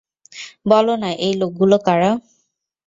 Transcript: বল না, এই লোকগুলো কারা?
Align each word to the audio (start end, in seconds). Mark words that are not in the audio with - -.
বল 0.65 0.87
না, 1.01 1.09
এই 1.19 1.33
লোকগুলো 1.41 1.75
কারা? 1.85 2.11